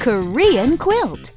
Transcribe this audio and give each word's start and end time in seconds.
Korean 0.00 0.78
quilt. 0.78 1.30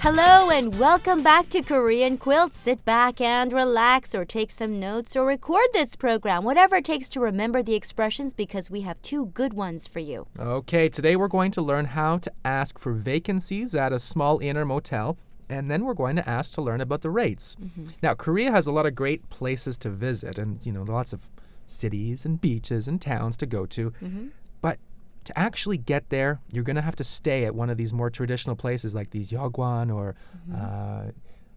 Hello 0.00 0.48
and 0.48 0.78
welcome 0.78 1.22
back 1.22 1.50
to 1.50 1.60
Korean 1.60 2.16
Quilt. 2.16 2.54
Sit 2.54 2.82
back 2.86 3.20
and 3.20 3.52
relax 3.52 4.14
or 4.14 4.24
take 4.24 4.50
some 4.50 4.80
notes 4.80 5.14
or 5.14 5.26
record 5.26 5.66
this 5.74 5.94
program, 5.94 6.42
whatever 6.42 6.76
it 6.76 6.86
takes 6.86 7.10
to 7.10 7.20
remember 7.20 7.62
the 7.62 7.74
expressions 7.74 8.32
because 8.32 8.70
we 8.70 8.80
have 8.80 9.02
two 9.02 9.26
good 9.26 9.52
ones 9.52 9.86
for 9.86 9.98
you. 9.98 10.26
Okay, 10.38 10.88
today 10.88 11.16
we're 11.16 11.28
going 11.28 11.50
to 11.50 11.60
learn 11.60 11.84
how 11.84 12.16
to 12.16 12.32
ask 12.46 12.78
for 12.78 12.94
vacancies 12.94 13.74
at 13.74 13.92
a 13.92 13.98
small 13.98 14.38
inn 14.38 14.56
or 14.56 14.64
motel. 14.64 15.18
And 15.50 15.70
then 15.70 15.84
we're 15.84 15.92
going 15.92 16.16
to 16.16 16.26
ask 16.26 16.54
to 16.54 16.62
learn 16.62 16.80
about 16.80 17.02
the 17.02 17.10
rates. 17.10 17.56
Mm-hmm. 17.56 17.84
Now, 18.02 18.14
Korea 18.14 18.50
has 18.52 18.66
a 18.66 18.72
lot 18.72 18.86
of 18.86 18.94
great 18.94 19.28
places 19.28 19.76
to 19.78 19.90
visit 19.90 20.38
and, 20.38 20.64
you 20.64 20.72
know, 20.72 20.82
lots 20.82 21.12
of 21.12 21.28
cities 21.66 22.24
and 22.24 22.40
beaches 22.40 22.88
and 22.88 23.02
towns 23.02 23.36
to 23.36 23.44
go 23.44 23.66
to. 23.66 23.90
Mm-hmm. 23.90 24.28
But 24.60 24.78
to 25.28 25.38
actually 25.38 25.78
get 25.78 26.08
there, 26.08 26.40
you're 26.52 26.64
going 26.64 26.76
to 26.76 26.82
have 26.82 26.96
to 26.96 27.04
stay 27.04 27.44
at 27.44 27.54
one 27.54 27.70
of 27.70 27.76
these 27.76 27.92
more 27.92 28.10
traditional 28.10 28.56
places 28.56 28.94
like 28.94 29.10
these 29.10 29.30
yogwan 29.30 29.90
or, 29.90 30.16
uh, 30.54 31.04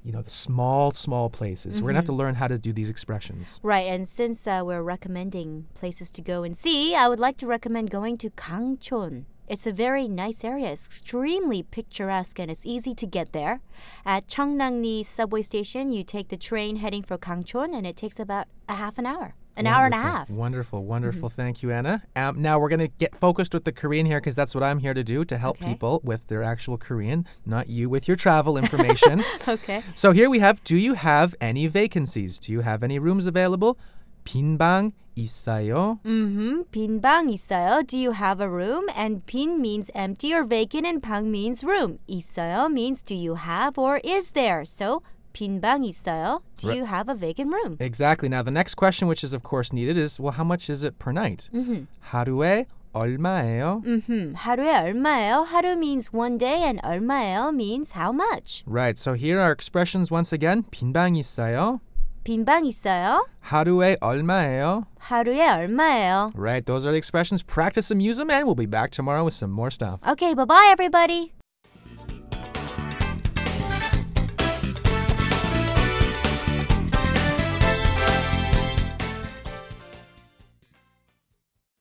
you 0.03 0.11
know, 0.11 0.21
the 0.21 0.29
small, 0.29 0.91
small 0.91 1.29
places. 1.29 1.81
We're 1.81 1.87
going 1.87 1.95
to 1.95 1.99
have 1.99 2.05
to 2.05 2.13
learn 2.13 2.35
how 2.35 2.47
to 2.47 2.57
do 2.57 2.73
these 2.73 2.89
expressions. 2.89 3.59
Right, 3.63 3.87
and 3.87 4.07
since 4.07 4.45
uh, 4.45 4.61
we're 4.63 4.83
recommending 4.83 5.67
places 5.73 6.11
to 6.11 6.21
go 6.21 6.43
and 6.43 6.55
see, 6.55 6.95
I 6.95 7.07
would 7.07 7.19
like 7.19 7.37
to 7.37 7.47
recommend 7.47 7.89
going 7.89 8.17
to 8.17 8.29
Gangchon. 8.31 9.25
It's 9.47 9.67
a 9.67 9.73
very 9.73 10.07
nice 10.07 10.43
area. 10.43 10.71
It's 10.71 10.85
extremely 10.85 11.63
picturesque 11.63 12.39
and 12.39 12.51
it's 12.51 12.65
easy 12.65 12.93
to 12.95 13.05
get 13.05 13.33
there. 13.33 13.61
At 14.05 14.27
Cheongnyangni 14.27 15.05
subway 15.05 15.41
station, 15.41 15.91
you 15.91 16.03
take 16.03 16.29
the 16.29 16.37
train 16.37 16.77
heading 16.77 17.03
for 17.03 17.17
Gangchon 17.17 17.75
and 17.75 17.85
it 17.85 17.97
takes 17.97 18.19
about 18.19 18.47
a 18.69 18.75
half 18.75 18.97
an 18.97 19.05
hour 19.05 19.35
An 19.58 19.66
hour 19.66 19.86
and 19.86 19.94
a 19.94 19.96
Wonderful, 19.96 20.18
half. 20.18 20.28
Wonderful, 20.30 20.84
wonderful. 20.84 21.28
Thank 21.30 21.62
you, 21.62 21.72
Anna. 21.72 22.02
Um, 22.14 22.42
now 22.42 22.58
we're 22.58 22.68
going 22.68 22.80
to 22.84 22.88
get 22.88 23.16
focused 23.16 23.54
with 23.54 23.64
the 23.64 23.72
Korean 23.72 24.04
here 24.04 24.20
because 24.20 24.36
that's 24.36 24.54
what 24.54 24.62
I'm 24.62 24.80
here 24.80 24.92
to 24.92 25.02
do 25.02 25.24
to 25.24 25.38
help 25.38 25.56
Okay. 25.62 25.72
people 25.72 26.02
with 26.04 26.26
their 26.28 26.42
actual 26.42 26.76
Korean, 26.76 27.24
not 27.46 27.70
you 27.70 27.88
with 27.88 28.06
your 28.06 28.18
travel 28.18 28.58
information. 28.58 29.24
Okay. 29.48 29.80
so 29.94 30.12
here 30.12 30.28
we 30.28 30.40
have 30.40 30.62
Do 30.62 30.76
you 30.76 30.92
have 30.92 31.34
any 31.40 31.68
vacancies? 31.68 32.38
Do 32.38 32.52
you 32.52 32.60
have 32.68 32.82
any 32.82 32.98
rooms 32.98 33.26
available? 33.26 33.78
빈방 34.26 34.92
있어요? 35.16 36.00
Mm-hmm. 36.04 36.62
빈방 36.70 37.30
있어요. 37.32 37.86
Do 37.86 37.96
you 37.98 38.10
have 38.12 38.40
a 38.40 38.48
room? 38.50 38.84
And 38.94 39.24
빈 39.24 39.60
means 39.62 39.90
empty 39.94 40.34
or 40.34 40.44
vacant 40.44 40.84
and 40.86 41.02
방 41.02 41.30
means 41.30 41.64
room. 41.64 41.98
있어요 42.08 42.70
means 42.70 43.02
do 43.02 43.14
you 43.14 43.36
have 43.36 43.78
or 43.78 43.98
is 44.04 44.32
there. 44.32 44.64
So 44.66 45.02
빈방 45.32 45.84
있어요. 45.84 46.40
Do 46.56 46.68
Right. 46.68 46.78
you 46.78 46.84
have 46.86 47.08
a 47.10 47.14
vacant 47.14 47.52
room? 47.52 47.76
Exactly. 47.78 48.28
Now 48.28 48.42
the 48.42 48.50
next 48.50 48.74
question, 48.74 49.06
which 49.06 49.22
is 49.22 49.34
of 49.34 49.42
course 49.42 49.72
needed, 49.72 49.96
is 49.98 50.18
well, 50.18 50.32
how 50.32 50.44
much 50.44 50.70
is 50.70 50.82
it 50.82 50.98
per 50.98 51.12
night? 51.12 51.50
Mm-hmm. 51.52 51.84
하루에 52.12 52.66
얼마예요? 52.94 53.82
Mm-hmm. 53.84 54.34
하루에 54.34 54.72
얼마예요? 54.72 55.44
하루 55.46 55.76
means 55.76 56.12
one 56.12 56.38
day 56.38 56.62
and 56.64 56.80
얼마예요 56.82 57.52
means 57.54 57.92
how 57.92 58.10
much. 58.12 58.64
Right. 58.66 58.96
So 58.96 59.12
here 59.12 59.38
are 59.38 59.52
expressions 59.52 60.10
once 60.10 60.32
again. 60.32 60.64
빈방 60.70 61.16
있어요? 61.16 61.80
빈방 62.24 62.64
있어요? 62.64 63.26
하루에 63.44 63.98
얼마예요? 64.00 64.86
하루에 64.98 65.46
얼마예요? 65.46 66.32
Right. 66.34 66.64
Those 66.64 66.86
are 66.86 66.92
the 66.92 66.98
expressions. 66.98 67.42
Practice 67.44 67.88
them, 67.88 68.00
use 68.00 68.16
them, 68.16 68.30
and 68.30 68.46
we'll 68.46 68.56
be 68.56 68.66
back 68.66 68.90
tomorrow 68.90 69.22
with 69.22 69.34
some 69.34 69.52
more 69.52 69.70
stuff. 69.70 70.00
Okay, 70.08 70.34
bye-bye 70.34 70.66
everybody. 70.72 71.32